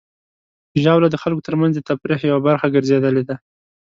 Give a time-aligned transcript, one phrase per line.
[0.83, 3.35] ژاوله د خلکو ترمنځ د تفریح یوه برخه ګرځېدلې ده.